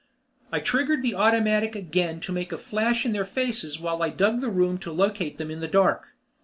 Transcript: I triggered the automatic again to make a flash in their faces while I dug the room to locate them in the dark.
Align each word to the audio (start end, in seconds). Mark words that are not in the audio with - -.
I 0.51 0.59
triggered 0.61 1.03
the 1.03 1.13
automatic 1.13 1.75
again 1.75 2.21
to 2.21 2.31
make 2.31 2.51
a 2.51 2.57
flash 2.57 3.05
in 3.05 3.11
their 3.11 3.23
faces 3.23 3.79
while 3.79 4.01
I 4.01 4.09
dug 4.09 4.41
the 4.41 4.49
room 4.49 4.79
to 4.79 4.91
locate 4.91 5.37
them 5.37 5.51
in 5.51 5.59
the 5.59 5.67
dark. 5.67 6.15